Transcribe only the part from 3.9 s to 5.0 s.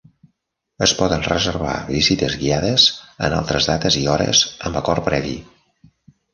i hores, amb